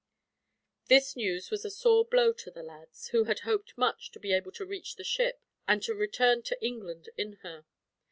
This 0.87 1.15
news 1.15 1.51
was 1.51 1.63
a 1.63 1.69
sore 1.69 2.03
blow 2.05 2.33
to 2.33 2.49
the 2.49 2.63
lads, 2.63 3.09
who 3.09 3.25
had 3.25 3.41
hoped 3.41 3.77
much 3.77 4.09
to 4.13 4.19
be 4.19 4.33
able 4.33 4.51
to 4.53 4.65
reach 4.65 4.95
the 4.95 5.03
ship, 5.03 5.43
and 5.67 5.83
to 5.83 5.93
return 5.93 6.41
to 6.41 6.59
England 6.65 7.09
in 7.17 7.33
her. 7.43 7.67